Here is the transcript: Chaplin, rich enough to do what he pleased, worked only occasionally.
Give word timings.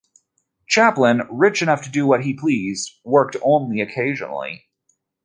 Chaplin, 0.65 1.21
rich 1.29 1.61
enough 1.61 1.83
to 1.83 1.91
do 1.91 2.07
what 2.07 2.23
he 2.23 2.33
pleased, 2.33 2.89
worked 3.05 3.37
only 3.43 3.81
occasionally. 3.81 4.65